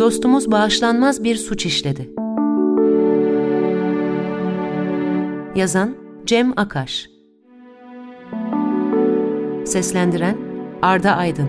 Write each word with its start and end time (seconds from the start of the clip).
Dostumuz 0.00 0.50
bağışlanmaz 0.50 1.24
bir 1.24 1.36
suç 1.36 1.66
işledi. 1.66 2.10
Yazan 5.54 5.96
Cem 6.26 6.52
Akaş 6.56 7.08
Seslendiren 9.66 10.36
Arda 10.82 11.16
Aydın 11.16 11.48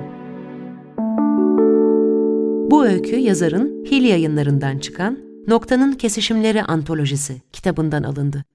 Bu 2.71 2.85
öykü 2.85 3.15
yazarın 3.15 3.85
Hil 3.85 4.03
yayınlarından 4.03 4.79
çıkan 4.79 5.19
Noktanın 5.47 5.93
Kesişimleri 5.93 6.63
Antolojisi 6.63 7.41
kitabından 7.53 8.03
alındı. 8.03 8.45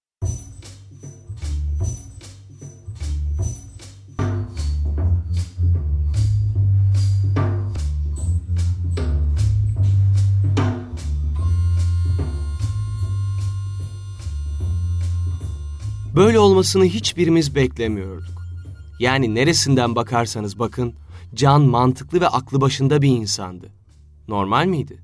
Böyle 16.16 16.38
olmasını 16.38 16.84
hiçbirimiz 16.84 17.54
beklemiyorduk. 17.54 18.42
Yani 19.00 19.34
neresinden 19.34 19.96
bakarsanız 19.96 20.58
bakın, 20.58 20.94
Can 21.34 21.62
mantıklı 21.62 22.20
ve 22.20 22.28
aklı 22.28 22.60
başında 22.60 23.02
bir 23.02 23.08
insandı. 23.08 23.66
Normal 24.28 24.66
miydi? 24.66 24.98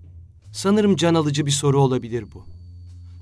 Sanırım 0.52 0.96
can 0.96 1.14
alıcı 1.14 1.46
bir 1.46 1.50
soru 1.50 1.80
olabilir 1.80 2.24
bu. 2.34 2.44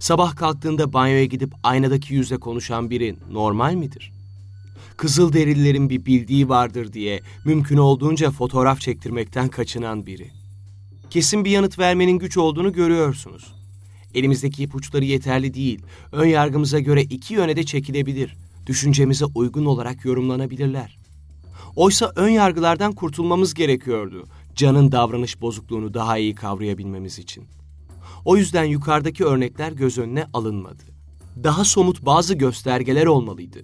Sabah 0.01 0.37
kalktığında 0.37 0.93
banyoya 0.93 1.25
gidip 1.25 1.53
aynadaki 1.62 2.15
yüzle 2.15 2.37
konuşan 2.37 2.91
biri 2.91 3.17
normal 3.31 3.75
midir? 3.75 4.12
Kızıl 4.97 5.33
derililerin 5.33 5.91
bir 5.91 6.07
bildiği 6.07 6.48
vardır 6.48 6.93
diye 6.93 7.20
mümkün 7.45 7.77
olduğunca 7.77 8.31
fotoğraf 8.31 8.81
çektirmekten 8.81 9.48
kaçınan 9.48 10.07
biri. 10.07 10.31
Kesin 11.11 11.45
bir 11.45 11.51
yanıt 11.51 11.79
vermenin 11.79 12.19
güç 12.19 12.37
olduğunu 12.37 12.73
görüyorsunuz. 12.73 13.59
Elimizdeki 14.14 14.62
ipuçları 14.62 15.05
yeterli 15.05 15.55
değil. 15.55 15.83
Ön 16.12 16.27
yargımıza 16.27 16.78
göre 16.78 17.03
iki 17.03 17.34
yöne 17.34 17.56
de 17.56 17.62
çekilebilir. 17.62 18.36
Düşüncemize 18.67 19.25
uygun 19.25 19.64
olarak 19.64 20.05
yorumlanabilirler. 20.05 20.98
Oysa 21.77 22.12
ön 22.17 22.28
yargılardan 22.28 22.92
kurtulmamız 22.92 23.55
gerekiyordu. 23.55 24.25
Can'ın 24.55 24.92
davranış 24.92 25.41
bozukluğunu 25.41 25.94
daha 25.94 26.19
iyi 26.19 26.34
kavrayabilmemiz 26.34 27.19
için. 27.19 27.44
O 28.25 28.36
yüzden 28.36 28.64
yukarıdaki 28.64 29.25
örnekler 29.25 29.72
göz 29.72 29.98
önüne 29.98 30.27
alınmadı. 30.33 30.83
Daha 31.45 31.64
somut 31.64 32.06
bazı 32.06 32.34
göstergeler 32.34 33.06
olmalıydı. 33.06 33.58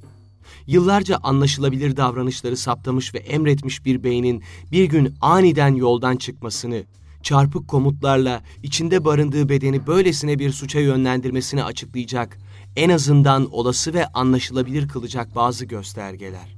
Yıllarca 0.67 1.19
anlaşılabilir 1.23 1.97
davranışları 1.97 2.57
saptamış 2.57 3.15
ve 3.15 3.19
emretmiş 3.19 3.85
bir 3.85 4.05
beynin 4.05 4.43
bir 4.73 4.85
gün 4.85 5.15
aniden 5.21 5.75
yoldan 5.75 6.17
çıkmasını, 6.17 6.85
çarpık 7.27 7.69
komutlarla 7.69 8.43
içinde 8.63 9.05
barındığı 9.05 9.49
bedeni 9.49 9.87
böylesine 9.87 10.39
bir 10.39 10.53
suça 10.53 10.81
yönlendirmesini 10.81 11.65
açıklayacak, 11.65 12.39
en 12.77 12.91
azından 12.91 13.55
olası 13.55 13.95
ve 13.95 14.07
anlaşılabilir 14.07 14.89
kılacak 14.89 15.35
bazı 15.35 15.65
göstergeler. 15.65 16.57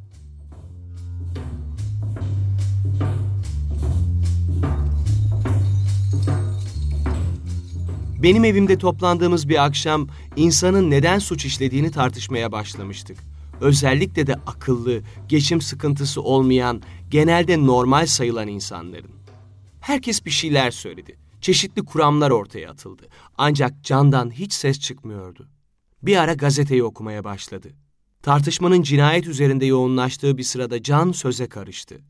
Benim 8.22 8.44
evimde 8.44 8.78
toplandığımız 8.78 9.48
bir 9.48 9.64
akşam 9.64 10.08
insanın 10.36 10.91
neden 10.91 11.19
suç 11.19 11.44
işlediğini 11.44 11.91
tartışmaya 11.91 12.52
başlamıştık. 12.52 13.19
Özellikle 13.61 14.27
de 14.27 14.34
akıllı, 14.46 15.00
geçim 15.28 15.61
sıkıntısı 15.61 16.22
olmayan, 16.22 16.83
genelde 17.11 17.66
normal 17.66 18.06
sayılan 18.06 18.48
insanların. 18.48 19.17
Herkes 19.89 20.25
bir 20.25 20.31
şeyler 20.31 20.70
söyledi. 20.70 21.19
Çeşitli 21.41 21.84
kuramlar 21.84 22.31
ortaya 22.31 22.70
atıldı. 22.70 23.08
Ancak 23.39 23.84
candan 23.84 24.30
hiç 24.30 24.53
ses 24.53 24.80
çıkmıyordu. 24.80 25.48
Bir 26.03 26.17
ara 26.17 26.33
gazeteyi 26.33 26.84
okumaya 26.84 27.25
başladı. 27.25 27.68
Tartışmanın 28.23 28.83
cinayet 28.83 29.27
üzerinde 29.27 29.67
yoğunlaştığı 29.67 30.39
bir 30.39 30.42
sırada 30.42 30.83
can 30.83 31.13
söze 31.13 31.48
karıştı. 31.48 32.01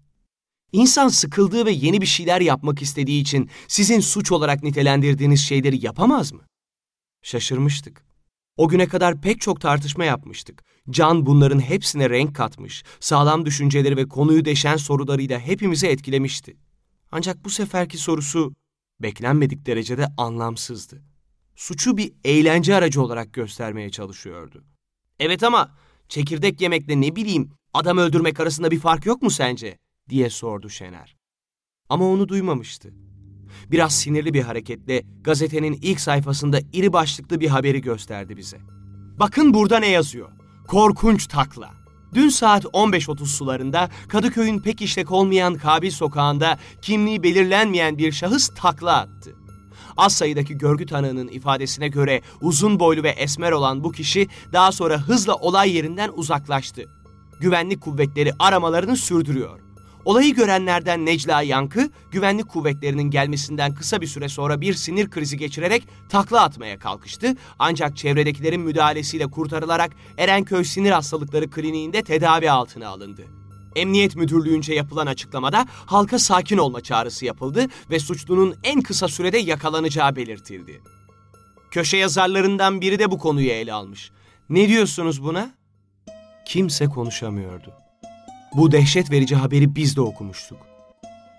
İnsan 0.72 1.08
sıkıldığı 1.08 1.66
ve 1.66 1.70
yeni 1.70 2.00
bir 2.00 2.06
şeyler 2.06 2.40
yapmak 2.40 2.82
istediği 2.82 3.20
için 3.20 3.50
sizin 3.68 4.00
suç 4.00 4.32
olarak 4.32 4.62
nitelendirdiğiniz 4.62 5.40
şeyleri 5.40 5.84
yapamaz 5.86 6.32
mı? 6.32 6.42
Şaşırmıştık. 7.22 8.04
O 8.56 8.68
güne 8.68 8.86
kadar 8.86 9.20
pek 9.20 9.40
çok 9.40 9.60
tartışma 9.60 10.04
yapmıştık. 10.04 10.64
Can 10.90 11.26
bunların 11.26 11.60
hepsine 11.60 12.10
renk 12.10 12.36
katmış, 12.36 12.84
sağlam 13.00 13.46
düşünceleri 13.46 13.96
ve 13.96 14.08
konuyu 14.08 14.44
deşen 14.44 14.76
sorularıyla 14.76 15.40
hepimizi 15.40 15.86
etkilemişti. 15.86 16.56
Ancak 17.12 17.44
bu 17.44 17.50
seferki 17.50 17.98
sorusu 17.98 18.54
beklenmedik 19.00 19.66
derecede 19.66 20.06
anlamsızdı. 20.16 21.02
Suçu 21.56 21.96
bir 21.96 22.12
eğlence 22.24 22.74
aracı 22.74 23.02
olarak 23.02 23.32
göstermeye 23.32 23.90
çalışıyordu. 23.90 24.64
Evet 25.18 25.42
ama 25.42 25.70
çekirdek 26.08 26.60
yemekle 26.60 27.00
ne 27.00 27.16
bileyim 27.16 27.50
adam 27.74 27.98
öldürmek 27.98 28.40
arasında 28.40 28.70
bir 28.70 28.80
fark 28.80 29.06
yok 29.06 29.22
mu 29.22 29.30
sence? 29.30 29.78
diye 30.08 30.30
sordu 30.30 30.70
Şener. 30.70 31.16
Ama 31.88 32.04
onu 32.04 32.28
duymamıştı. 32.28 32.94
Biraz 33.70 33.94
sinirli 33.94 34.34
bir 34.34 34.42
hareketle 34.42 35.02
gazetenin 35.20 35.78
ilk 35.82 36.00
sayfasında 36.00 36.60
iri 36.72 36.92
başlıklı 36.92 37.40
bir 37.40 37.48
haberi 37.48 37.80
gösterdi 37.80 38.36
bize. 38.36 38.58
Bakın 39.18 39.54
burada 39.54 39.78
ne 39.78 39.88
yazıyor. 39.88 40.32
Korkunç 40.68 41.26
takla. 41.26 41.77
Dün 42.14 42.28
saat 42.28 42.64
15.30 42.64 43.26
sularında 43.26 43.88
Kadıköy'ün 44.08 44.60
pek 44.60 44.82
işlek 44.82 45.12
olmayan 45.12 45.54
Kabil 45.54 45.90
sokağında 45.90 46.58
kimliği 46.82 47.22
belirlenmeyen 47.22 47.98
bir 47.98 48.12
şahıs 48.12 48.48
takla 48.48 48.96
attı. 48.96 49.34
Az 49.96 50.12
sayıdaki 50.12 50.58
görgü 50.58 50.86
tanığının 50.86 51.28
ifadesine 51.28 51.88
göre 51.88 52.22
uzun 52.40 52.80
boylu 52.80 53.02
ve 53.02 53.08
esmer 53.08 53.52
olan 53.52 53.84
bu 53.84 53.92
kişi 53.92 54.28
daha 54.52 54.72
sonra 54.72 54.98
hızla 54.98 55.34
olay 55.34 55.76
yerinden 55.76 56.10
uzaklaştı. 56.14 56.84
Güvenlik 57.40 57.80
kuvvetleri 57.80 58.32
aramalarını 58.38 58.96
sürdürüyor. 58.96 59.67
Olayı 60.04 60.34
görenlerden 60.34 61.06
Necla 61.06 61.42
Yankı, 61.42 61.90
güvenlik 62.10 62.48
kuvvetlerinin 62.48 63.10
gelmesinden 63.10 63.74
kısa 63.74 64.00
bir 64.00 64.06
süre 64.06 64.28
sonra 64.28 64.60
bir 64.60 64.74
sinir 64.74 65.10
krizi 65.10 65.36
geçirerek 65.36 65.88
takla 66.08 66.42
atmaya 66.42 66.78
kalkıştı. 66.78 67.36
Ancak 67.58 67.96
çevredekilerin 67.96 68.60
müdahalesiyle 68.60 69.26
kurtarılarak 69.26 69.90
Erenköy 70.18 70.64
Sinir 70.64 70.90
Hastalıkları 70.90 71.50
Kliniğinde 71.50 72.02
tedavi 72.02 72.50
altına 72.50 72.88
alındı. 72.88 73.24
Emniyet 73.76 74.16
Müdürlüğü'nce 74.16 74.74
yapılan 74.74 75.06
açıklamada 75.06 75.66
halka 75.70 76.18
sakin 76.18 76.58
olma 76.58 76.80
çağrısı 76.80 77.24
yapıldı 77.24 77.66
ve 77.90 77.98
suçlunun 77.98 78.54
en 78.64 78.80
kısa 78.80 79.08
sürede 79.08 79.38
yakalanacağı 79.38 80.16
belirtildi. 80.16 80.82
Köşe 81.70 81.96
yazarlarından 81.96 82.80
biri 82.80 82.98
de 82.98 83.10
bu 83.10 83.18
konuyu 83.18 83.50
ele 83.50 83.72
almış. 83.72 84.10
Ne 84.48 84.68
diyorsunuz 84.68 85.22
buna? 85.22 85.50
Kimse 86.46 86.86
konuşamıyordu. 86.86 87.87
Bu 88.56 88.72
dehşet 88.72 89.10
verici 89.10 89.36
haberi 89.36 89.76
biz 89.76 89.96
de 89.96 90.00
okumuştuk. 90.00 90.58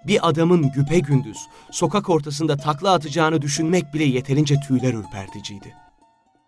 Bir 0.07 0.29
adamın 0.29 0.71
güpe 0.71 0.99
gündüz 0.99 1.37
sokak 1.71 2.09
ortasında 2.09 2.57
takla 2.57 2.93
atacağını 2.93 3.41
düşünmek 3.41 3.93
bile 3.93 4.03
yeterince 4.03 4.55
tüyler 4.67 4.93
ürperticiydi. 4.93 5.75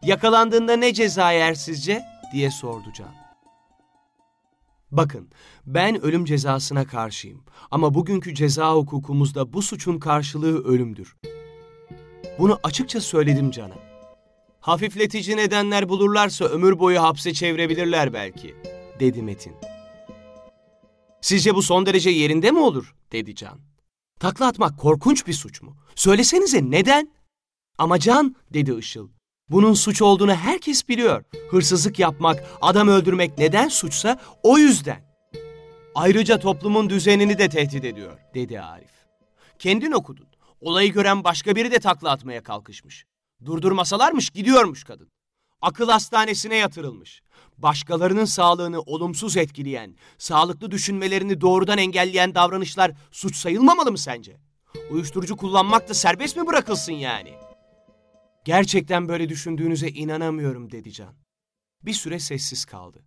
Yakalandığında 0.01 0.75
ne 0.75 0.93
ceza 0.93 1.31
yer 1.31 1.53
sizce? 1.53 2.03
diye 2.33 2.51
sordu 2.51 2.93
Can. 2.97 3.21
Bakın, 4.91 5.29
ben 5.65 6.01
ölüm 6.01 6.25
cezasına 6.25 6.85
karşıyım. 6.85 7.43
Ama 7.71 7.93
bugünkü 7.93 8.35
ceza 8.35 8.73
hukukumuzda 8.73 9.53
bu 9.53 9.61
suçun 9.61 9.99
karşılığı 9.99 10.63
ölümdür. 10.63 11.15
Bunu 12.39 12.59
açıkça 12.63 13.01
söyledim 13.01 13.51
Can'a. 13.51 13.75
Hafifletici 14.59 15.37
nedenler 15.37 15.89
bulurlarsa 15.89 16.45
ömür 16.45 16.79
boyu 16.79 17.01
hapse 17.01 17.33
çevirebilirler 17.33 18.13
belki, 18.13 18.55
dedi 18.99 19.21
Metin. 19.21 19.70
Sizce 21.21 21.55
bu 21.55 21.61
son 21.61 21.85
derece 21.85 22.09
yerinde 22.09 22.51
mi 22.51 22.59
olur? 22.59 22.95
dedi 23.11 23.35
Can. 23.35 23.59
Takla 24.19 24.47
atmak 24.47 24.79
korkunç 24.79 25.27
bir 25.27 25.33
suç 25.33 25.61
mu? 25.61 25.75
Söylesenize 25.95 26.71
neden? 26.71 27.11
Ama 27.77 27.99
Can, 27.99 28.35
dedi 28.53 28.73
Işıl. 28.79 29.09
Bunun 29.49 29.73
suç 29.73 30.01
olduğunu 30.01 30.35
herkes 30.35 30.89
biliyor. 30.89 31.23
Hırsızlık 31.49 31.99
yapmak, 31.99 32.43
adam 32.61 32.87
öldürmek 32.87 33.37
neden 33.37 33.67
suçsa 33.67 34.19
o 34.43 34.57
yüzden. 34.57 35.11
Ayrıca 35.95 36.39
toplumun 36.39 36.89
düzenini 36.89 37.37
de 37.37 37.49
tehdit 37.49 37.85
ediyor, 37.85 38.17
dedi 38.33 38.61
Arif. 38.61 38.91
Kendin 39.59 39.91
okudun. 39.91 40.27
Olayı 40.61 40.93
gören 40.93 41.23
başka 41.23 41.55
biri 41.55 41.71
de 41.71 41.79
takla 41.79 42.09
atmaya 42.09 42.43
kalkışmış. 42.43 43.05
Durdurmasalarmış 43.45 44.29
gidiyormuş 44.29 44.83
kadın. 44.83 45.09
Akıl 45.61 45.89
hastanesine 45.89 46.55
yatırılmış 46.55 47.21
başkalarının 47.61 48.25
sağlığını 48.25 48.81
olumsuz 48.81 49.37
etkileyen, 49.37 49.95
sağlıklı 50.17 50.71
düşünmelerini 50.71 51.41
doğrudan 51.41 51.77
engelleyen 51.77 52.35
davranışlar 52.35 52.91
suç 53.11 53.35
sayılmamalı 53.35 53.91
mı 53.91 53.97
sence? 53.97 54.37
Uyuşturucu 54.91 55.37
kullanmak 55.37 55.89
da 55.89 55.93
serbest 55.93 56.37
mi 56.37 56.47
bırakılsın 56.47 56.93
yani? 56.93 57.33
Gerçekten 58.45 59.07
böyle 59.07 59.29
düşündüğünüze 59.29 59.89
inanamıyorum 59.89 60.71
dedi 60.71 60.91
Can. 60.91 61.15
Bir 61.83 61.93
süre 61.93 62.19
sessiz 62.19 62.65
kaldı. 62.65 63.05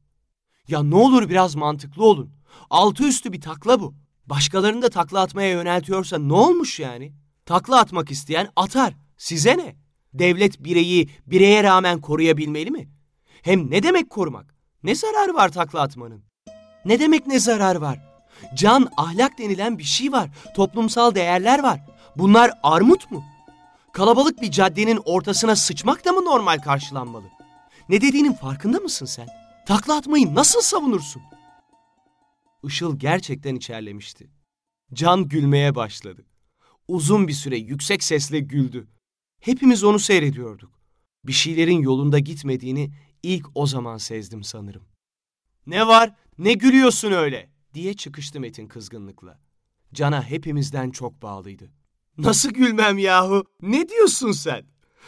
Ya 0.69 0.83
ne 0.83 0.95
olur 0.95 1.29
biraz 1.29 1.55
mantıklı 1.55 2.05
olun. 2.05 2.31
Altı 2.71 3.05
üstü 3.05 3.33
bir 3.33 3.41
takla 3.41 3.81
bu. 3.81 3.95
Başkalarını 4.27 4.83
da 4.83 4.91
takla 4.91 5.21
atmaya 5.21 5.51
yöneltiyorsa 5.51 6.19
ne 6.19 6.33
olmuş 6.33 6.81
yani? 6.81 7.13
Takla 7.47 7.79
atmak 7.79 8.11
isteyen 8.11 8.49
atar. 8.57 8.95
Size 9.17 9.59
ne? 9.59 9.77
Devlet 10.15 10.65
bireyi 10.65 11.09
bireye 11.27 11.63
rağmen 11.63 12.01
koruyabilmeli 12.01 12.71
mi? 12.71 12.89
Hem 13.45 13.71
ne 13.71 13.83
demek 13.83 14.11
korumak? 14.11 14.55
Ne 14.83 14.95
zararı 14.95 15.35
var 15.35 15.53
takla 15.53 15.81
atmanın? 15.81 16.25
Ne 16.85 17.01
demek 17.01 17.27
ne 17.27 17.39
zarar 17.39 17.77
var? 17.77 17.99
Can, 18.55 18.89
ahlak 18.97 19.39
denilen 19.39 19.79
bir 19.79 19.85
şey 19.85 20.13
var. 20.13 20.31
Toplumsal 20.57 21.15
değerler 21.15 21.63
var. 21.63 21.81
Bunlar 22.17 22.51
armut 22.63 23.11
mu? 23.11 23.25
Kalabalık 23.93 24.43
bir 24.43 24.51
caddenin 24.51 25.01
ortasına 25.05 25.57
sıçmak 25.57 26.05
da 26.05 26.13
mı 26.13 26.25
normal 26.25 26.59
karşılanmalı? 26.59 27.27
Ne 27.89 28.01
dediğinin 28.01 28.33
farkında 28.33 28.79
mısın 28.79 29.07
sen? 29.07 29.29
Takla 29.67 29.97
atmayı 29.97 30.35
nasıl 30.35 30.61
savunursun? 30.61 31.23
Işıl 32.65 32.99
gerçekten 32.99 33.55
içerlemişti. 33.55 34.31
Can 34.93 35.29
gülmeye 35.29 35.75
başladı. 35.75 36.25
Uzun 36.89 37.29
bir 37.29 37.33
süre 37.33 37.57
yüksek 37.57 38.03
sesle 38.03 38.41
güldü. 38.41 38.89
Hepimiz 39.41 39.85
onu 39.85 39.99
seyrediyorduk. 39.99 40.81
Bir 41.25 41.33
şeylerin 41.33 41.81
yolunda 41.81 42.19
gitmediğini 42.19 42.91
ilk 43.25 43.47
o 43.55 43.67
zaman 43.67 43.97
sezdim 43.97 44.45
sanırım. 44.45 44.83
Ne 45.67 45.87
var? 45.87 46.15
Ne 46.39 46.53
gülüyorsun 46.53 47.13
öyle? 47.13 47.51
diye 47.75 47.95
çıkıştı 47.95 48.41
Metin 48.41 48.67
kızgınlıkla. 48.67 49.41
Can'a 49.95 50.23
hepimizden 50.23 50.91
çok 50.91 51.23
bağlıydı. 51.23 51.71
Nasıl 52.19 52.51
gülmem 52.51 52.99
yahu? 52.99 53.45
Ne 53.63 53.89
diyorsun 53.89 54.33
sen? 54.33 54.67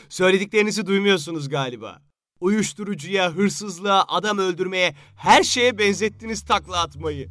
Söylediklerinizi 0.09 0.87
duymuyorsunuz 0.87 1.49
galiba. 1.49 2.03
Uyuşturucuya, 2.41 3.33
hırsızlığa, 3.33 4.05
adam 4.09 4.39
öldürmeye, 4.39 4.95
her 5.17 5.43
şeye 5.43 5.79
benzettiniz 5.79 6.45
takla 6.45 6.83
atmayı. 6.83 7.29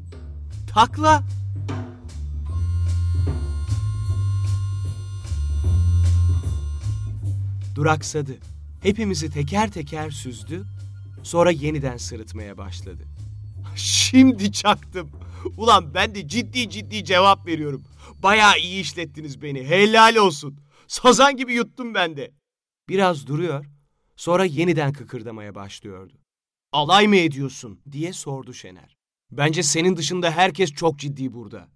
Takla? 0.74 1.24
Duraksadı. 7.76 8.38
Hepimizi 8.82 9.30
teker 9.30 9.72
teker 9.72 10.10
süzdü. 10.10 10.66
Sonra 11.26 11.52
yeniden 11.52 11.98
sırıtmaya 11.98 12.58
başladı. 12.58 13.04
Şimdi 13.76 14.52
çaktım. 14.52 15.12
Ulan 15.58 15.94
ben 15.94 16.16
de 16.16 16.28
ciddi 16.28 16.70
ciddi 16.70 17.04
cevap 17.06 17.48
veriyorum. 17.48 17.84
Bayağı 18.24 18.60
iyi 18.60 18.82
işlettiniz 18.82 19.42
beni. 19.42 19.64
Helal 19.64 20.16
olsun. 20.16 20.60
Sazan 20.88 21.38
gibi 21.38 21.54
yuttum 21.54 21.94
ben 21.94 22.18
de. 22.18 22.32
Biraz 22.90 23.28
duruyor. 23.28 23.66
Sonra 24.16 24.46
yeniden 24.46 24.94
kıkırdamaya 24.94 25.56
başlıyordu. 25.56 26.14
Alay 26.72 27.08
mı 27.08 27.16
ediyorsun 27.16 27.80
diye 27.92 28.14
sordu 28.14 28.54
Şener. 28.54 28.98
Bence 29.32 29.64
senin 29.64 29.98
dışında 29.98 30.32
herkes 30.32 30.72
çok 30.72 31.00
ciddi 31.00 31.34
burada. 31.34 31.68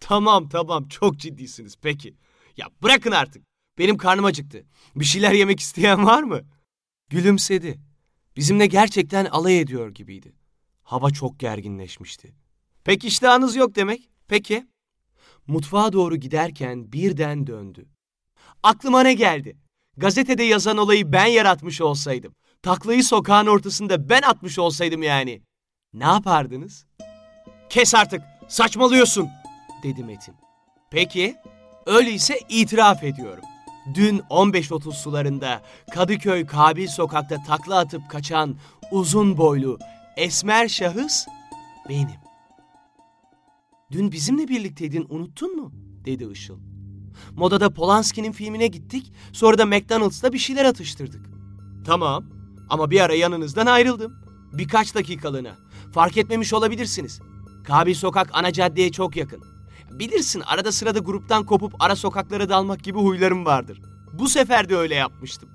Tamam 0.00 0.48
tamam 0.48 0.88
çok 0.88 1.18
ciddisiniz 1.18 1.76
peki. 1.82 2.14
Ya 2.56 2.66
bırakın 2.82 3.10
artık. 3.12 3.44
Benim 3.78 3.96
karnım 3.96 4.24
acıktı. 4.24 4.64
Bir 4.96 5.04
şeyler 5.04 5.32
yemek 5.32 5.60
isteyen 5.60 6.06
var 6.06 6.22
mı? 6.22 6.40
Gülümsedi. 7.10 7.91
Bizimle 8.36 8.66
gerçekten 8.66 9.24
alay 9.24 9.60
ediyor 9.60 9.88
gibiydi. 9.88 10.32
Hava 10.82 11.10
çok 11.10 11.38
gerginleşmişti. 11.40 12.34
Pek 12.84 13.04
iştahınız 13.04 13.56
yok 13.56 13.74
demek. 13.74 14.08
Peki. 14.28 14.66
Mutfağa 15.46 15.92
doğru 15.92 16.16
giderken 16.16 16.92
birden 16.92 17.46
döndü. 17.46 17.86
Aklıma 18.62 19.02
ne 19.02 19.14
geldi? 19.14 19.56
Gazetede 19.96 20.42
yazan 20.42 20.76
olayı 20.76 21.12
ben 21.12 21.26
yaratmış 21.26 21.80
olsaydım. 21.80 22.34
Taklayı 22.62 23.04
sokağın 23.04 23.46
ortasında 23.46 24.08
ben 24.08 24.22
atmış 24.22 24.58
olsaydım 24.58 25.02
yani. 25.02 25.42
Ne 25.92 26.04
yapardınız? 26.04 26.86
Kes 27.68 27.94
artık, 27.94 28.22
saçmalıyorsun, 28.48 29.28
dedi 29.82 30.04
Metin. 30.04 30.34
Peki, 30.90 31.36
öyleyse 31.86 32.38
itiraf 32.48 33.04
ediyorum. 33.04 33.44
Dün 33.94 34.18
15.30 34.18 34.92
sularında 34.92 35.62
Kadıköy 35.94 36.46
Kabil 36.46 36.88
sokakta 36.88 37.42
takla 37.42 37.78
atıp 37.78 38.10
kaçan 38.10 38.56
uzun 38.90 39.36
boylu, 39.36 39.78
esmer 40.16 40.68
şahıs 40.68 41.26
benim. 41.88 42.20
Dün 43.92 44.12
bizimle 44.12 44.48
birlikteydin 44.48 45.06
unuttun 45.08 45.56
mu? 45.56 45.72
dedi 46.04 46.24
Işıl. 46.32 46.58
Modada 47.30 47.70
Polanski'nin 47.70 48.32
filmine 48.32 48.66
gittik, 48.66 49.12
sonra 49.32 49.58
da 49.58 49.66
McDonald's'ta 49.66 50.32
bir 50.32 50.38
şeyler 50.38 50.64
atıştırdık. 50.64 51.26
Tamam 51.86 52.24
ama 52.70 52.90
bir 52.90 53.00
ara 53.00 53.14
yanınızdan 53.14 53.66
ayrıldım. 53.66 54.12
Birkaç 54.52 54.94
dakikalığına. 54.94 55.56
Fark 55.94 56.16
etmemiş 56.16 56.52
olabilirsiniz. 56.52 57.20
Kabil 57.64 57.94
Sokak 57.94 58.30
ana 58.32 58.52
caddeye 58.52 58.92
çok 58.92 59.16
yakın. 59.16 59.51
Bilirsin 59.98 60.40
arada 60.40 60.72
sırada 60.72 60.98
gruptan 60.98 61.46
kopup 61.46 61.74
ara 61.80 61.96
sokaklara 61.96 62.48
dalmak 62.48 62.84
gibi 62.84 62.98
huylarım 62.98 63.46
vardır. 63.46 63.82
Bu 64.12 64.28
sefer 64.28 64.68
de 64.68 64.76
öyle 64.76 64.94
yapmıştım. 64.94 65.48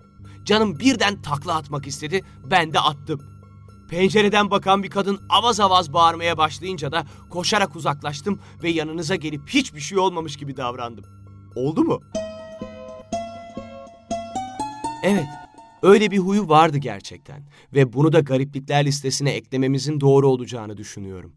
Canım 0.45 0.79
birden 0.79 1.21
takla 1.21 1.55
atmak 1.55 1.87
istedi, 1.87 2.23
ben 2.51 2.73
de 2.73 2.79
attım. 2.79 3.21
Pencereden 3.89 4.51
bakan 4.51 4.83
bir 4.83 4.89
kadın 4.89 5.19
avaz 5.29 5.59
avaz 5.59 5.93
bağırmaya 5.93 6.37
başlayınca 6.37 6.91
da 6.91 7.05
koşarak 7.29 7.75
uzaklaştım 7.75 8.39
ve 8.63 8.69
yanınıza 8.69 9.15
gelip 9.15 9.49
hiçbir 9.49 9.79
şey 9.79 9.97
olmamış 9.97 10.37
gibi 10.37 10.57
davrandım. 10.57 11.05
Oldu 11.55 11.83
mu? 11.83 12.01
Evet, 15.03 15.27
öyle 15.81 16.11
bir 16.11 16.17
huyu 16.17 16.49
vardı 16.49 16.77
gerçekten 16.77 17.49
ve 17.73 17.93
bunu 17.93 18.13
da 18.13 18.19
gariplikler 18.19 18.85
listesine 18.85 19.31
eklememizin 19.31 19.99
doğru 19.99 20.27
olacağını 20.27 20.77
düşünüyorum. 20.77 21.33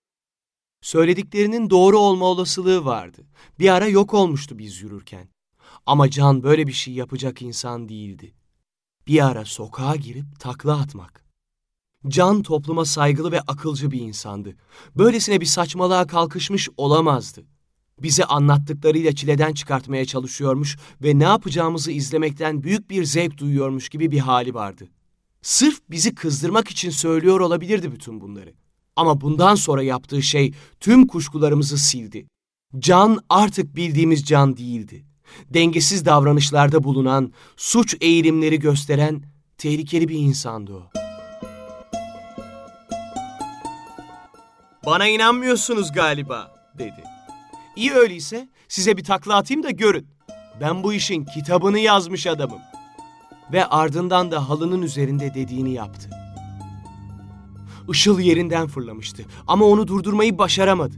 Söylediklerinin 0.82 1.70
doğru 1.70 1.98
olma 1.98 2.24
olasılığı 2.24 2.84
vardı. 2.84 3.22
Bir 3.58 3.68
ara 3.68 3.88
yok 3.88 4.14
olmuştu 4.14 4.58
biz 4.58 4.82
yürürken. 4.82 5.28
Ama 5.86 6.10
Can 6.10 6.42
böyle 6.42 6.66
bir 6.66 6.72
şey 6.72 6.94
yapacak 6.94 7.42
insan 7.42 7.88
değildi. 7.88 8.34
Bir 9.06 9.26
ara 9.26 9.44
sokağa 9.44 9.96
girip 9.96 10.40
takla 10.40 10.80
atmak. 10.80 11.24
Can 12.08 12.42
topluma 12.42 12.84
saygılı 12.84 13.32
ve 13.32 13.40
akılcı 13.40 13.90
bir 13.90 14.00
insandı. 14.00 14.56
Böylesine 14.96 15.40
bir 15.40 15.46
saçmalığa 15.46 16.06
kalkışmış 16.06 16.68
olamazdı. 16.76 17.44
Bize 18.02 18.24
anlattıklarıyla 18.24 19.14
çileden 19.14 19.52
çıkartmaya 19.52 20.04
çalışıyormuş 20.04 20.78
ve 21.02 21.18
ne 21.18 21.24
yapacağımızı 21.24 21.92
izlemekten 21.92 22.62
büyük 22.62 22.90
bir 22.90 23.04
zevk 23.04 23.38
duyuyormuş 23.38 23.88
gibi 23.88 24.10
bir 24.10 24.18
hali 24.18 24.54
vardı. 24.54 24.88
Sırf 25.42 25.80
bizi 25.90 26.14
kızdırmak 26.14 26.68
için 26.68 26.90
söylüyor 26.90 27.40
olabilirdi 27.40 27.92
bütün 27.92 28.20
bunları. 28.20 28.54
Ama 28.96 29.20
bundan 29.20 29.54
sonra 29.54 29.82
yaptığı 29.82 30.22
şey 30.22 30.52
tüm 30.80 31.06
kuşkularımızı 31.06 31.78
sildi. 31.78 32.26
Can 32.78 33.18
artık 33.28 33.76
bildiğimiz 33.76 34.24
can 34.24 34.56
değildi. 34.56 35.04
Dengesiz 35.50 36.04
davranışlarda 36.04 36.84
bulunan, 36.84 37.32
suç 37.56 37.96
eğilimleri 38.00 38.58
gösteren 38.58 39.22
tehlikeli 39.58 40.08
bir 40.08 40.18
insandı 40.18 40.74
o. 40.74 40.82
Bana 44.86 45.06
inanmıyorsunuz 45.06 45.92
galiba, 45.92 46.54
dedi. 46.78 47.04
İyi 47.76 47.92
öyleyse 47.92 48.48
size 48.68 48.96
bir 48.96 49.04
takla 49.04 49.36
atayım 49.36 49.62
da 49.62 49.70
görün. 49.70 50.08
Ben 50.60 50.82
bu 50.82 50.92
işin 50.92 51.24
kitabını 51.24 51.78
yazmış 51.78 52.26
adamım. 52.26 52.60
Ve 53.52 53.66
ardından 53.66 54.30
da 54.30 54.48
halının 54.48 54.82
üzerinde 54.82 55.34
dediğini 55.34 55.72
yaptı. 55.72 56.10
Işıl 57.90 58.20
yerinden 58.20 58.66
fırlamıştı 58.66 59.24
ama 59.46 59.64
onu 59.64 59.88
durdurmayı 59.88 60.38
başaramadı. 60.38 60.96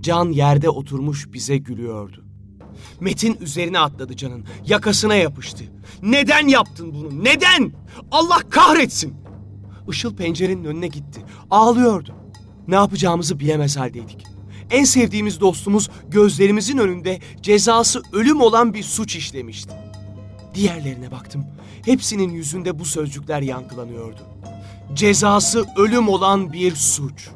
Can 0.00 0.30
yerde 0.30 0.70
oturmuş 0.70 1.32
bize 1.32 1.56
gülüyordu. 1.56 2.24
Metin 3.00 3.36
üzerine 3.40 3.78
atladı 3.78 4.16
Can'ın. 4.16 4.44
Yakasına 4.66 5.14
yapıştı. 5.14 5.64
Neden 6.02 6.48
yaptın 6.48 6.94
bunu? 6.94 7.24
Neden? 7.24 7.72
Allah 8.10 8.38
kahretsin. 8.50 9.14
Işıl 9.88 10.16
pencerenin 10.16 10.64
önüne 10.64 10.86
gitti. 10.88 11.24
Ağlıyordu. 11.50 12.14
Ne 12.68 12.74
yapacağımızı 12.74 13.40
bilemez 13.40 13.76
haldeydik. 13.76 14.24
En 14.70 14.84
sevdiğimiz 14.84 15.40
dostumuz 15.40 15.90
gözlerimizin 16.08 16.78
önünde 16.78 17.20
cezası 17.42 18.02
ölüm 18.12 18.40
olan 18.40 18.74
bir 18.74 18.82
suç 18.82 19.16
işlemişti. 19.16 19.72
Diğerlerine 20.54 21.10
baktım. 21.10 21.46
Hepsinin 21.84 22.30
yüzünde 22.30 22.78
bu 22.78 22.84
sözcükler 22.84 23.42
yankılanıyordu. 23.42 24.20
Cezası 24.94 25.66
ölüm 25.76 26.08
olan 26.08 26.52
bir 26.52 26.74
suç. 26.74 27.28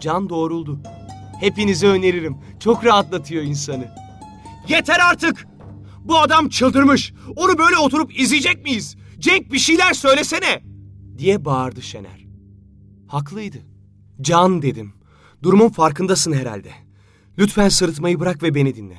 Can 0.00 0.28
doğruldu. 0.28 0.80
Hepinize 1.40 1.86
öneririm. 1.86 2.36
Çok 2.60 2.84
rahatlatıyor 2.84 3.42
insanı. 3.42 3.88
Yeter 4.68 5.00
artık! 5.00 5.46
Bu 6.04 6.18
adam 6.18 6.48
çıldırmış. 6.48 7.12
Onu 7.36 7.58
böyle 7.58 7.76
oturup 7.76 8.20
izleyecek 8.20 8.64
miyiz? 8.64 8.96
Cenk 9.18 9.52
bir 9.52 9.58
şeyler 9.58 9.92
söylesene! 9.92 10.62
Diye 11.18 11.44
bağırdı 11.44 11.82
Şener. 11.82 12.26
Haklıydı. 13.08 13.58
Can 14.20 14.62
dedim. 14.62 14.92
Durumun 15.42 15.68
farkındasın 15.68 16.32
herhalde. 16.32 16.70
Lütfen 17.38 17.68
sırıtmayı 17.68 18.20
bırak 18.20 18.42
ve 18.42 18.54
beni 18.54 18.76
dinle. 18.76 18.98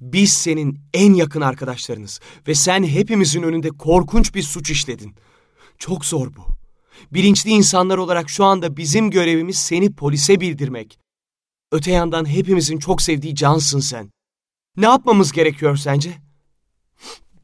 Biz 0.00 0.32
senin 0.32 0.80
en 0.94 1.14
yakın 1.14 1.40
arkadaşlarınız 1.40 2.20
ve 2.48 2.54
sen 2.54 2.84
hepimizin 2.84 3.42
önünde 3.42 3.68
korkunç 3.68 4.34
bir 4.34 4.42
suç 4.42 4.70
işledin. 4.70 5.14
Çok 5.78 6.04
zor 6.04 6.36
bu. 6.36 6.57
Bilinçli 7.12 7.50
insanlar 7.50 7.98
olarak 7.98 8.30
şu 8.30 8.44
anda 8.44 8.76
bizim 8.76 9.10
görevimiz 9.10 9.56
seni 9.56 9.94
polise 9.94 10.40
bildirmek. 10.40 10.98
Öte 11.72 11.90
yandan 11.90 12.28
hepimizin 12.28 12.78
çok 12.78 13.02
sevdiği 13.02 13.34
cansın 13.34 13.80
sen. 13.80 14.10
Ne 14.76 14.86
yapmamız 14.86 15.32
gerekiyor 15.32 15.76
sence? 15.76 16.12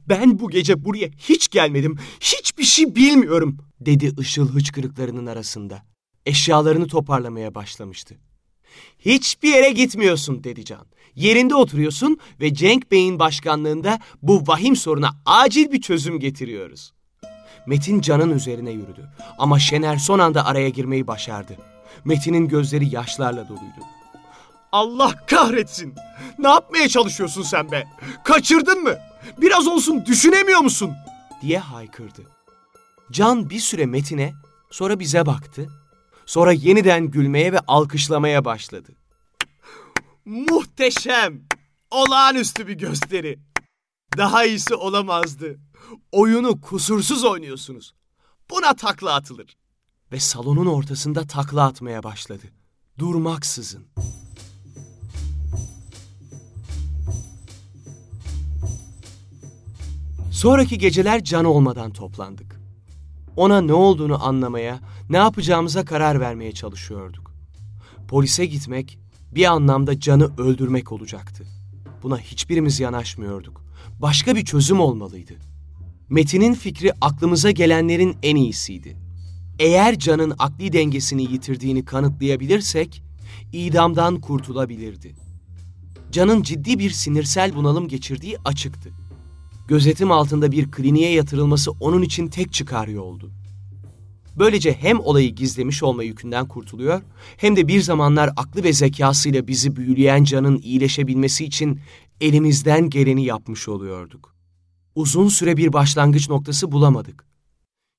Ben 0.09 0.39
bu 0.39 0.49
gece 0.49 0.85
buraya 0.85 1.09
hiç 1.17 1.49
gelmedim. 1.49 1.97
Hiçbir 2.19 2.63
şey 2.63 2.95
bilmiyorum 2.95 3.57
dedi 3.79 4.13
ışıl 4.19 4.49
hıçkırıklarının 4.49 5.25
arasında. 5.25 5.85
Eşyalarını 6.25 6.87
toparlamaya 6.87 7.55
başlamıştı. 7.55 8.15
Hiçbir 8.99 9.49
yere 9.49 9.71
gitmiyorsun 9.71 10.43
dedi 10.43 10.65
Can. 10.65 10.85
Yerinde 11.15 11.55
oturuyorsun 11.55 12.17
ve 12.41 12.53
Cenk 12.53 12.91
Bey'in 12.91 13.19
başkanlığında 13.19 13.99
bu 14.21 14.47
vahim 14.47 14.75
soruna 14.75 15.21
acil 15.25 15.71
bir 15.71 15.81
çözüm 15.81 16.19
getiriyoruz. 16.19 16.94
Metin 17.67 18.01
Can'ın 18.01 18.29
üzerine 18.29 18.71
yürüdü 18.71 19.09
ama 19.37 19.59
Şener 19.59 19.97
son 19.97 20.19
anda 20.19 20.45
araya 20.45 20.69
girmeyi 20.69 21.07
başardı. 21.07 21.55
Metin'in 22.05 22.47
gözleri 22.47 22.95
yaşlarla 22.95 23.47
doluydu. 23.47 23.81
Allah 24.71 25.25
kahretsin! 25.27 25.95
Ne 26.39 26.47
yapmaya 26.47 26.89
çalışıyorsun 26.89 27.41
sen 27.43 27.71
be? 27.71 27.87
Kaçırdın 28.23 28.83
mı? 28.83 28.95
Biraz 29.41 29.67
olsun 29.67 30.05
düşünemiyor 30.05 30.59
musun? 30.59 30.91
diye 31.41 31.59
haykırdı. 31.59 32.21
Can 33.11 33.49
bir 33.49 33.59
süre 33.59 33.85
Metin'e, 33.85 34.33
sonra 34.71 34.99
bize 34.99 35.25
baktı. 35.25 35.69
Sonra 36.25 36.51
yeniden 36.51 37.11
gülmeye 37.11 37.53
ve 37.53 37.59
alkışlamaya 37.67 38.45
başladı. 38.45 38.91
Muhteşem! 40.25 41.41
Olağanüstü 41.91 42.67
bir 42.67 42.73
gösteri. 42.73 43.39
Daha 44.17 44.45
iyisi 44.45 44.75
olamazdı. 44.75 45.59
Oyunu 46.11 46.61
kusursuz 46.61 47.23
oynuyorsunuz. 47.23 47.93
Buna 48.51 48.75
takla 48.75 49.13
atılır. 49.13 49.57
Ve 50.11 50.19
salonun 50.19 50.65
ortasında 50.65 51.27
takla 51.27 51.63
atmaya 51.63 52.03
başladı. 52.03 52.45
Durmaksızın. 52.99 53.85
Sonraki 60.31 60.77
geceler 60.77 61.23
can 61.23 61.45
olmadan 61.45 61.93
toplandık. 61.93 62.59
Ona 63.35 63.61
ne 63.61 63.73
olduğunu 63.73 64.25
anlamaya, 64.25 64.79
ne 65.09 65.17
yapacağımıza 65.17 65.85
karar 65.85 66.19
vermeye 66.19 66.51
çalışıyorduk. 66.51 67.31
Polise 68.07 68.45
gitmek 68.45 68.99
bir 69.31 69.45
anlamda 69.45 69.99
canı 69.99 70.31
öldürmek 70.37 70.91
olacaktı. 70.91 71.47
Buna 72.03 72.17
hiçbirimiz 72.17 72.79
yanaşmıyorduk. 72.79 73.61
Başka 73.99 74.35
bir 74.35 74.45
çözüm 74.45 74.79
olmalıydı. 74.79 75.33
Metin'in 76.09 76.53
fikri 76.53 76.91
aklımıza 77.01 77.51
gelenlerin 77.51 78.17
en 78.23 78.35
iyisiydi. 78.35 78.97
Eğer 79.59 79.99
canın 79.99 80.33
akli 80.39 80.73
dengesini 80.73 81.23
yitirdiğini 81.23 81.85
kanıtlayabilirsek, 81.85 83.03
idamdan 83.53 84.21
kurtulabilirdi. 84.21 85.15
Canın 86.11 86.43
ciddi 86.43 86.79
bir 86.79 86.89
sinirsel 86.89 87.55
bunalım 87.55 87.87
geçirdiği 87.87 88.37
açıktı. 88.45 88.89
Gözetim 89.67 90.11
altında 90.11 90.51
bir 90.51 90.71
kliniğe 90.71 91.11
yatırılması 91.11 91.71
onun 91.71 92.01
için 92.01 92.27
tek 92.27 92.53
çıkar 92.53 92.87
yoldu. 92.87 93.31
Böylece 94.37 94.73
hem 94.73 94.99
olayı 94.99 95.35
gizlemiş 95.35 95.83
olma 95.83 96.03
yükünden 96.03 96.47
kurtuluyor, 96.47 97.01
hem 97.37 97.55
de 97.55 97.67
bir 97.67 97.81
zamanlar 97.81 98.29
aklı 98.37 98.63
ve 98.63 98.73
zekasıyla 98.73 99.47
bizi 99.47 99.75
büyüleyen 99.75 100.23
canın 100.23 100.57
iyileşebilmesi 100.57 101.45
için 101.45 101.79
elimizden 102.21 102.89
geleni 102.89 103.25
yapmış 103.25 103.67
oluyorduk. 103.69 104.34
Uzun 104.95 105.27
süre 105.27 105.57
bir 105.57 105.73
başlangıç 105.73 106.29
noktası 106.29 106.71
bulamadık. 106.71 107.25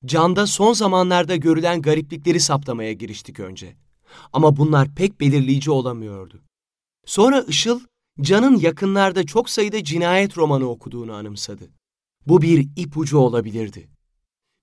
Canda 0.06 0.46
son 0.46 0.72
zamanlarda 0.72 1.36
görülen 1.36 1.82
gariplikleri 1.82 2.40
saptamaya 2.40 2.92
giriştik 2.92 3.40
önce. 3.40 3.76
Ama 4.32 4.56
bunlar 4.56 4.94
pek 4.94 5.20
belirleyici 5.20 5.70
olamıyordu. 5.70 6.42
Sonra 7.06 7.40
Işıl, 7.42 7.80
Can'ın 8.20 8.56
yakınlarda 8.56 9.26
çok 9.26 9.50
sayıda 9.50 9.84
cinayet 9.84 10.38
romanı 10.38 10.68
okuduğunu 10.68 11.12
anımsadı. 11.12 11.70
Bu 12.26 12.42
bir 12.42 12.68
ipucu 12.76 13.18
olabilirdi. 13.18 13.88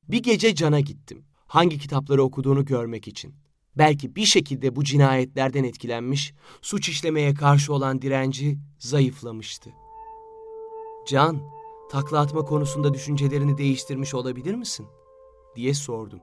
Bir 0.07 0.23
gece 0.23 0.55
Can'a 0.55 0.79
gittim. 0.79 1.25
Hangi 1.47 1.79
kitapları 1.79 2.23
okuduğunu 2.23 2.65
görmek 2.65 3.07
için. 3.07 3.35
Belki 3.77 4.15
bir 4.15 4.25
şekilde 4.25 4.75
bu 4.75 4.83
cinayetlerden 4.83 5.63
etkilenmiş, 5.63 6.33
suç 6.61 6.89
işlemeye 6.89 7.33
karşı 7.33 7.73
olan 7.73 8.01
direnci 8.01 8.57
zayıflamıştı. 8.79 9.69
Can, 11.07 11.41
takla 11.93 12.19
atma 12.19 12.45
konusunda 12.45 12.93
düşüncelerini 12.93 13.57
değiştirmiş 13.57 14.13
olabilir 14.13 14.55
misin? 14.55 14.87
diye 15.55 15.73
sordum. 15.73 16.19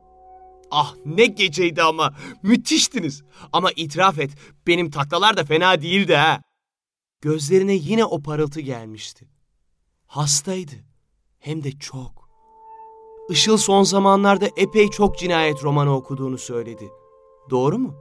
Ah 0.71 0.95
ne 1.05 1.27
geceydi 1.27 1.83
ama. 1.83 2.15
Müthiştiniz. 2.43 3.23
Ama 3.53 3.71
itiraf 3.77 4.19
et 4.19 4.31
benim 4.67 4.91
taklalar 4.91 5.37
da 5.37 5.45
fena 5.45 5.83
değildi 5.83 6.17
ha. 6.17 6.43
Gözlerine 7.21 7.75
yine 7.75 8.05
o 8.05 8.23
parıltı 8.23 8.61
gelmişti. 8.61 9.29
Hastaydı. 10.07 10.75
Hem 11.39 11.65
de 11.65 11.73
çok. 11.73 12.29
Işıl 13.29 13.57
son 13.57 13.83
zamanlarda 13.83 14.49
epey 14.57 14.91
çok 14.91 15.19
cinayet 15.19 15.65
romanı 15.65 15.97
okuduğunu 15.97 16.39
söyledi. 16.39 16.89
Doğru 17.51 17.79
mu? 17.79 17.95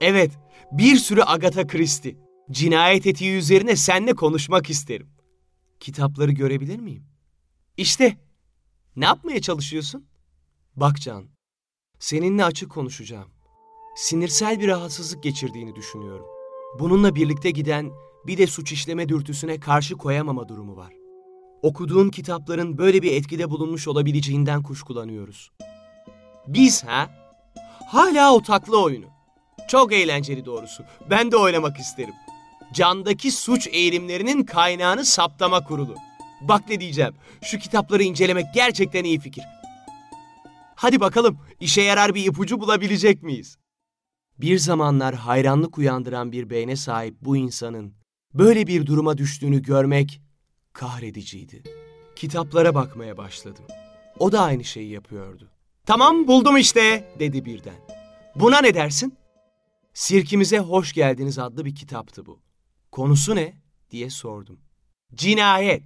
Evet, 0.00 0.32
bir 0.72 0.96
sürü 0.96 1.22
Agatha 1.22 1.66
Christie. 1.66 2.16
Cinayet 2.50 3.06
etiği 3.06 3.38
üzerine 3.38 3.76
seninle 3.76 4.14
konuşmak 4.14 4.70
isterim. 4.70 5.08
Kitapları 5.80 6.32
görebilir 6.32 6.78
miyim? 6.78 7.11
İşte. 7.76 8.16
Ne 8.96 9.04
yapmaya 9.04 9.40
çalışıyorsun? 9.40 10.06
Bak 10.76 11.00
Can, 11.00 11.24
seninle 11.98 12.44
açık 12.44 12.70
konuşacağım. 12.70 13.28
Sinirsel 13.96 14.60
bir 14.60 14.68
rahatsızlık 14.68 15.22
geçirdiğini 15.22 15.74
düşünüyorum. 15.74 16.26
Bununla 16.78 17.14
birlikte 17.14 17.50
giden 17.50 17.90
bir 18.26 18.38
de 18.38 18.46
suç 18.46 18.72
işleme 18.72 19.08
dürtüsüne 19.08 19.60
karşı 19.60 19.96
koyamama 19.96 20.48
durumu 20.48 20.76
var. 20.76 20.92
Okuduğun 21.62 22.08
kitapların 22.08 22.78
böyle 22.78 23.02
bir 23.02 23.12
etkide 23.12 23.50
bulunmuş 23.50 23.88
olabileceğinden 23.88 24.62
kuşkulanıyoruz. 24.62 25.50
Biz 26.46 26.84
ha? 26.84 27.10
Hala 27.86 28.34
o 28.34 28.42
takla 28.42 28.76
oyunu. 28.76 29.06
Çok 29.68 29.92
eğlenceli 29.92 30.44
doğrusu. 30.44 30.84
Ben 31.10 31.32
de 31.32 31.36
oynamak 31.36 31.78
isterim. 31.78 32.14
Candaki 32.72 33.30
suç 33.30 33.68
eğilimlerinin 33.72 34.44
kaynağını 34.44 35.04
saptama 35.04 35.64
kurulu. 35.64 35.94
Bak 36.48 36.68
ne 36.68 36.80
diyeceğim. 36.80 37.14
Şu 37.42 37.58
kitapları 37.58 38.02
incelemek 38.02 38.46
gerçekten 38.54 39.04
iyi 39.04 39.20
fikir. 39.20 39.44
Hadi 40.74 41.00
bakalım 41.00 41.38
işe 41.60 41.82
yarar 41.82 42.14
bir 42.14 42.26
ipucu 42.26 42.60
bulabilecek 42.60 43.22
miyiz? 43.22 43.56
Bir 44.38 44.58
zamanlar 44.58 45.14
hayranlık 45.14 45.78
uyandıran 45.78 46.32
bir 46.32 46.50
beyne 46.50 46.76
sahip 46.76 47.14
bu 47.20 47.36
insanın 47.36 47.94
böyle 48.34 48.66
bir 48.66 48.86
duruma 48.86 49.18
düştüğünü 49.18 49.62
görmek 49.62 50.20
kahrediciydi. 50.72 51.62
Kitaplara 52.16 52.74
bakmaya 52.74 53.16
başladım. 53.16 53.64
O 54.18 54.32
da 54.32 54.40
aynı 54.40 54.64
şeyi 54.64 54.90
yapıyordu. 54.90 55.50
Tamam 55.86 56.28
buldum 56.28 56.56
işte 56.56 57.14
dedi 57.18 57.44
birden. 57.44 57.74
Buna 58.34 58.60
ne 58.60 58.74
dersin? 58.74 59.14
Sirkimize 59.94 60.58
hoş 60.58 60.92
geldiniz 60.92 61.38
adlı 61.38 61.64
bir 61.64 61.74
kitaptı 61.74 62.26
bu. 62.26 62.40
Konusu 62.92 63.36
ne 63.36 63.54
diye 63.90 64.10
sordum. 64.10 64.60
Cinayet. 65.14 65.82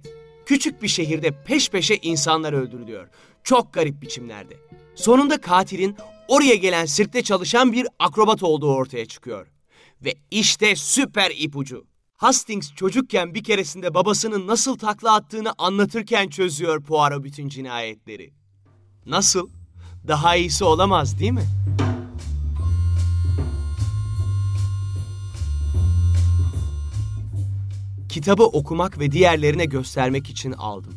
Küçük 0.47 0.81
bir 0.81 0.87
şehirde 0.87 1.43
peş 1.43 1.69
peşe 1.69 1.95
insanlar 2.01 2.53
öldürülüyor. 2.53 3.07
Çok 3.43 3.73
garip 3.73 4.01
biçimlerde. 4.01 4.57
Sonunda 4.95 5.41
katilin 5.41 5.95
oraya 6.27 6.55
gelen 6.55 6.85
sirkte 6.85 7.23
çalışan 7.23 7.71
bir 7.71 7.87
akrobat 7.99 8.43
olduğu 8.43 8.73
ortaya 8.73 9.05
çıkıyor. 9.05 9.47
Ve 10.01 10.13
işte 10.31 10.75
süper 10.75 11.31
ipucu. 11.37 11.85
Hastings 12.17 12.73
çocukken 12.75 13.33
bir 13.33 13.43
keresinde 13.43 13.93
babasının 13.93 14.47
nasıl 14.47 14.77
takla 14.77 15.13
attığını 15.15 15.53
anlatırken 15.57 16.27
çözüyor 16.27 16.83
Poirot 16.83 17.23
bütün 17.23 17.49
cinayetleri. 17.49 18.33
Nasıl? 19.05 19.49
Daha 20.07 20.35
iyisi 20.35 20.63
olamaz 20.63 21.19
değil 21.19 21.31
mi? 21.31 21.45
Kitabı 28.09 28.43
okumak 28.43 28.99
ve 28.99 29.11
diğerlerine 29.11 29.65
göstermek 29.65 30.29
için 30.29 30.51
aldım. 30.51 30.93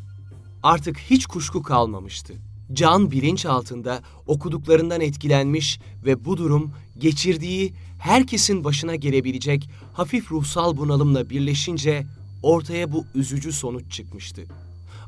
Artık 0.63 0.99
hiç 0.99 1.27
kuşku 1.27 1.63
kalmamıştı. 1.63 2.35
Can 2.73 3.11
bilinç 3.11 3.47
altında 3.47 4.03
okuduklarından 4.27 5.01
etkilenmiş 5.01 5.81
ve 6.05 6.25
bu 6.25 6.37
durum 6.37 6.73
geçirdiği 6.99 7.73
herkesin 7.99 8.65
başına 8.65 8.95
gelebilecek 8.95 9.71
hafif 9.93 10.33
ruhsal 10.33 10.77
bunalımla 10.77 11.31
birleşince 11.31 12.07
ortaya 12.43 12.93
bu 12.93 13.05
üzücü 13.15 13.53
sonuç 13.53 13.93
çıkmıştı. 13.93 14.43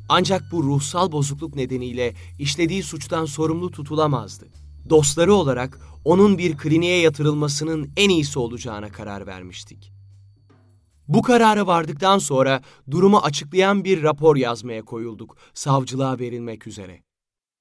Ancak 0.08 0.42
bu 0.52 0.62
ruhsal 0.62 1.12
bozukluk 1.12 1.54
nedeniyle 1.56 2.14
işlediği 2.38 2.82
suçtan 2.82 3.24
sorumlu 3.24 3.70
tutulamazdı. 3.70 4.46
Dostları 4.90 5.34
olarak 5.34 5.80
onun 6.04 6.38
bir 6.38 6.56
kliniğe 6.56 7.00
yatırılmasının 7.00 7.90
en 7.96 8.10
iyisi 8.10 8.38
olacağına 8.38 8.88
karar 8.88 9.26
vermiştik. 9.26 9.92
Bu 11.08 11.22
karara 11.22 11.66
vardıktan 11.66 12.18
sonra 12.18 12.62
durumu 12.90 13.18
açıklayan 13.18 13.84
bir 13.84 14.02
rapor 14.02 14.36
yazmaya 14.36 14.82
koyulduk, 14.82 15.36
savcılığa 15.54 16.18
verilmek 16.18 16.66
üzere. 16.66 17.02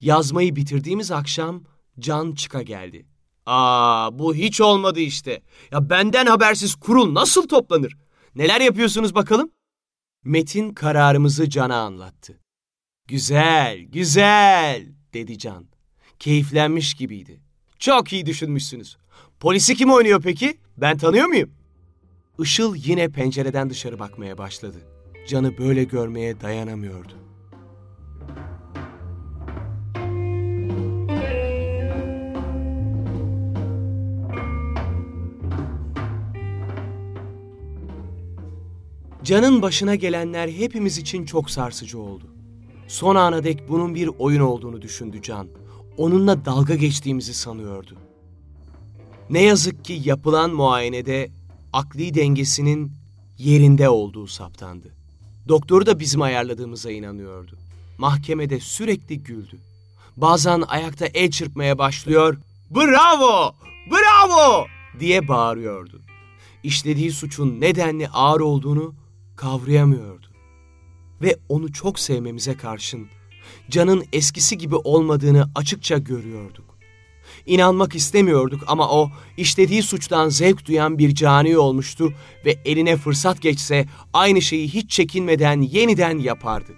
Yazmayı 0.01 0.55
bitirdiğimiz 0.55 1.11
akşam 1.11 1.63
Can 1.99 2.31
çıka 2.31 2.61
geldi. 2.61 3.05
Aa 3.45 4.19
bu 4.19 4.35
hiç 4.35 4.61
olmadı 4.61 4.99
işte. 4.99 5.41
Ya 5.71 5.89
benden 5.89 6.25
habersiz 6.25 6.75
kurul 6.75 7.13
nasıl 7.13 7.47
toplanır? 7.47 7.97
Neler 8.35 8.61
yapıyorsunuz 8.61 9.15
bakalım? 9.15 9.51
Metin 10.23 10.73
kararımızı 10.73 11.49
Can'a 11.49 11.77
anlattı. 11.77 12.39
Güzel, 13.07 13.79
güzel 13.79 14.87
dedi 15.13 15.37
Can. 15.37 15.65
Keyiflenmiş 16.19 16.93
gibiydi. 16.93 17.41
Çok 17.79 18.13
iyi 18.13 18.25
düşünmüşsünüz. 18.25 18.97
Polisi 19.39 19.75
kim 19.75 19.91
oynuyor 19.91 20.21
peki? 20.21 20.57
Ben 20.77 20.97
tanıyor 20.97 21.25
muyum? 21.25 21.60
Işıl 22.39 22.75
yine 22.75 23.09
pencereden 23.09 23.69
dışarı 23.69 23.99
bakmaya 23.99 24.37
başladı. 24.37 24.77
Can'ı 25.27 25.57
böyle 25.57 25.83
görmeye 25.83 26.41
dayanamıyordu. 26.41 27.13
Can'ın 39.23 39.61
başına 39.61 39.95
gelenler 39.95 40.49
hepimiz 40.49 40.97
için 40.97 41.25
çok 41.25 41.49
sarsıcı 41.49 41.99
oldu. 41.99 42.25
Son 42.87 43.15
ana 43.15 43.43
dek 43.43 43.69
bunun 43.69 43.95
bir 43.95 44.09
oyun 44.19 44.41
olduğunu 44.41 44.81
düşündü 44.81 45.21
Can. 45.21 45.47
Onunla 45.97 46.45
dalga 46.45 46.75
geçtiğimizi 46.75 47.33
sanıyordu. 47.33 47.97
Ne 49.29 49.41
yazık 49.41 49.85
ki 49.85 50.01
yapılan 50.03 50.53
muayenede 50.53 51.29
akli 51.73 52.13
dengesinin 52.13 52.91
yerinde 53.37 53.89
olduğu 53.89 54.27
saptandı. 54.27 54.87
Doktoru 55.47 55.85
da 55.85 55.99
bizim 55.99 56.21
ayarladığımıza 56.21 56.91
inanıyordu. 56.91 57.57
Mahkemede 57.97 58.59
sürekli 58.59 59.23
güldü. 59.23 59.57
Bazen 60.17 60.61
ayakta 60.61 61.05
el 61.05 61.31
çırpmaya 61.31 61.77
başlıyor, 61.77 62.37
bravo, 62.75 63.55
bravo 63.91 64.65
diye 64.99 65.27
bağırıyordu. 65.27 66.01
İşlediği 66.63 67.11
suçun 67.11 67.61
nedenli 67.61 68.09
ağır 68.09 68.39
olduğunu 68.39 68.95
kavrayamıyordu. 69.35 70.27
Ve 71.21 71.37
onu 71.49 71.73
çok 71.73 71.99
sevmemize 71.99 72.57
karşın 72.57 73.07
Can'ın 73.69 74.05
eskisi 74.13 74.57
gibi 74.57 74.75
olmadığını 74.75 75.51
açıkça 75.55 75.97
görüyorduk. 75.97 76.70
İnanmak 77.45 77.95
istemiyorduk 77.95 78.63
ama 78.67 78.89
o 78.89 79.11
işlediği 79.37 79.83
suçtan 79.83 80.29
zevk 80.29 80.65
duyan 80.65 80.97
bir 80.97 81.15
cani 81.15 81.57
olmuştu 81.57 82.13
ve 82.45 82.57
eline 82.65 82.97
fırsat 82.97 83.41
geçse 83.41 83.85
aynı 84.13 84.41
şeyi 84.41 84.67
hiç 84.67 84.91
çekinmeden 84.91 85.61
yeniden 85.61 86.19
yapardı. 86.19 86.71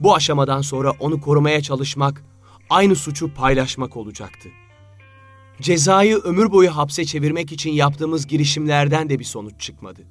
Bu 0.00 0.14
aşamadan 0.14 0.62
sonra 0.62 0.90
onu 1.00 1.20
korumaya 1.20 1.60
çalışmak, 1.62 2.24
aynı 2.70 2.96
suçu 2.96 3.34
paylaşmak 3.34 3.96
olacaktı. 3.96 4.48
Cezayı 5.60 6.16
ömür 6.16 6.52
boyu 6.52 6.76
hapse 6.76 7.04
çevirmek 7.04 7.52
için 7.52 7.70
yaptığımız 7.70 8.26
girişimlerden 8.26 9.08
de 9.08 9.18
bir 9.18 9.24
sonuç 9.24 9.60
çıkmadı. 9.60 10.02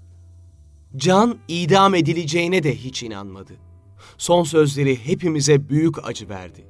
Can 0.96 1.38
idam 1.48 1.96
edileceğine 1.96 2.64
de 2.64 2.76
hiç 2.76 3.04
inanmadı. 3.04 3.54
Son 4.18 4.44
sözleri 4.44 5.06
hepimize 5.06 5.70
büyük 5.70 6.08
acı 6.08 6.30
verdi. 6.30 6.68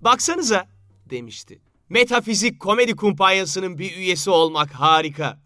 Baksanıza 0.00 0.68
demişti. 1.10 1.69
Metafizik 1.90 2.60
komedi 2.60 2.96
kumpanyasının 2.96 3.78
bir 3.78 3.96
üyesi 3.96 4.30
olmak 4.30 4.70
harika. 4.70 5.38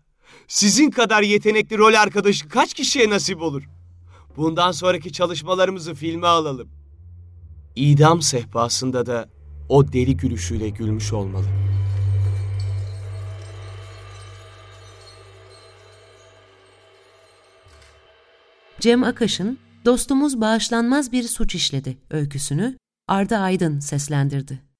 Sizin 0.48 0.90
kadar 0.90 1.22
yetenekli 1.22 1.78
rol 1.78 1.94
arkadaşı 1.94 2.48
kaç 2.48 2.74
kişiye 2.74 3.10
nasip 3.10 3.42
olur? 3.42 3.62
Bundan 4.36 4.72
sonraki 4.72 5.12
çalışmalarımızı 5.12 5.94
filme 5.94 6.26
alalım. 6.26 6.68
İdam 7.76 8.22
sehpasında 8.22 9.06
da 9.06 9.28
o 9.68 9.92
deli 9.92 10.16
gülüşüyle 10.16 10.68
gülmüş 10.68 11.12
olmalı. 11.12 11.46
Cem 18.80 19.04
Akaş'ın 19.04 19.58
Dostumuz 19.84 20.40
Bağışlanmaz 20.40 21.12
Bir 21.12 21.22
Suç 21.22 21.54
işledi 21.54 21.98
öyküsünü 22.10 22.76
Arda 23.08 23.38
Aydın 23.38 23.78
seslendirdi. 23.78 24.73